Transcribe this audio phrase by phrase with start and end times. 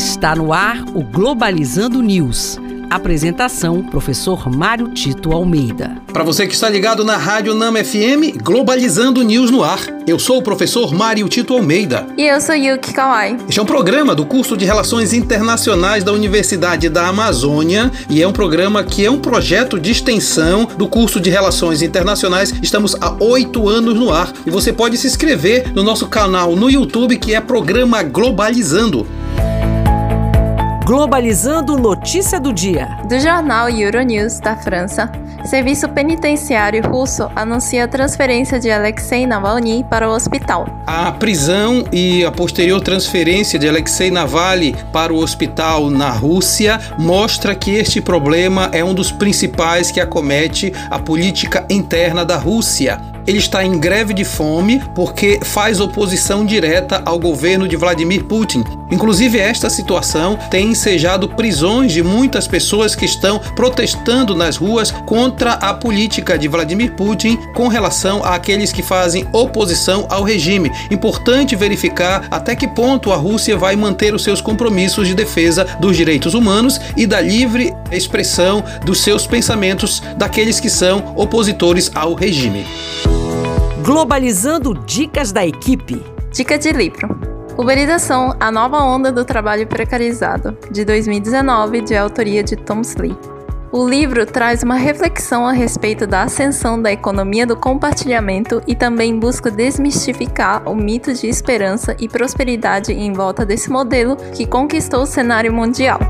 [0.00, 2.58] Está no ar o Globalizando News.
[2.88, 5.94] Apresentação: Professor Mário Tito Almeida.
[6.10, 9.78] Para você que está ligado na Rádio Nama FM, Globalizando News no ar.
[10.06, 12.06] Eu sou o professor Mário Tito Almeida.
[12.16, 13.36] E eu sou Yuki Kawai.
[13.46, 18.26] Este é um programa do curso de Relações Internacionais da Universidade da Amazônia e é
[18.26, 22.54] um programa que é um projeto de extensão do curso de Relações Internacionais.
[22.62, 26.70] Estamos há oito anos no ar e você pode se inscrever no nosso canal no
[26.70, 29.06] YouTube que é Programa Globalizando.
[30.90, 32.98] Globalizando Notícia do Dia.
[33.08, 35.08] Do jornal Euronews da França,
[35.44, 40.66] Serviço Penitenciário Russo anuncia a transferência de Alexei Navalny para o hospital.
[40.88, 47.54] A prisão e a posterior transferência de Alexei Navalny para o hospital na Rússia mostra
[47.54, 53.38] que este problema é um dos principais que acomete a política interna da Rússia ele
[53.38, 58.64] está em greve de fome porque faz oposição direta ao governo de Vladimir Putin.
[58.90, 65.52] Inclusive, esta situação tem ensejado prisões de muitas pessoas que estão protestando nas ruas contra
[65.52, 70.70] a política de Vladimir Putin com relação àqueles que fazem oposição ao regime.
[70.90, 75.96] Importante verificar até que ponto a Rússia vai manter os seus compromissos de defesa dos
[75.96, 82.66] direitos humanos e da livre expressão dos seus pensamentos daqueles que são opositores ao regime.
[83.82, 86.04] Globalizando dicas da equipe.
[86.30, 87.18] Dica de livro.
[87.56, 93.16] Uberização, a nova onda do trabalho precarizado, de 2019, de autoria de Tom Slee.
[93.72, 99.18] O livro traz uma reflexão a respeito da ascensão da economia do compartilhamento e também
[99.18, 105.06] busca desmistificar o mito de esperança e prosperidade em volta desse modelo que conquistou o
[105.06, 106.00] cenário mundial.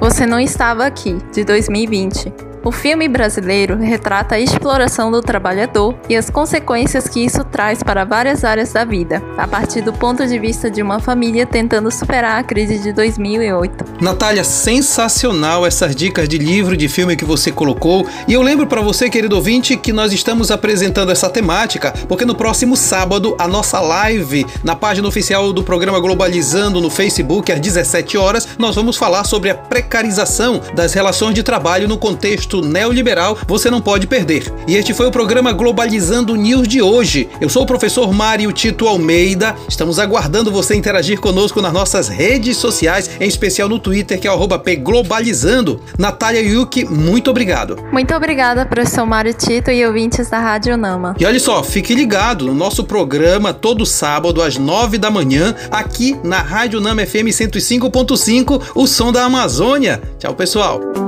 [0.00, 2.47] Você não estava aqui, de 2020.
[2.68, 8.04] O filme brasileiro retrata a exploração do trabalhador e as consequências que isso traz para
[8.04, 12.38] várias áreas da vida, a partir do ponto de vista de uma família tentando superar
[12.38, 14.02] a crise de 2008.
[14.02, 18.06] Natália, sensacional essas dicas de livro, de filme que você colocou.
[18.28, 22.34] E eu lembro para você, querido ouvinte, que nós estamos apresentando essa temática, porque no
[22.34, 28.18] próximo sábado, a nossa live na página oficial do programa Globalizando no Facebook, às 17
[28.18, 33.70] horas, nós vamos falar sobre a precarização das relações de trabalho no contexto neoliberal você
[33.70, 34.52] não pode perder.
[34.66, 37.28] E este foi o programa Globalizando News de hoje.
[37.40, 39.54] Eu sou o professor Mário Tito Almeida.
[39.68, 44.32] Estamos aguardando você interagir conosco nas nossas redes sociais, em especial no Twitter, que é
[44.32, 45.80] o pglobalizando.
[45.98, 47.76] Natália Yuki, muito obrigado.
[47.92, 51.14] Muito obrigada, professor Mário Tito e ouvintes da Rádio Nama.
[51.18, 56.18] E olha só, fique ligado no nosso programa todo sábado às nove da manhã, aqui
[56.22, 60.00] na Rádio Nama FM 105.5, o som da Amazônia.
[60.18, 61.07] Tchau, pessoal.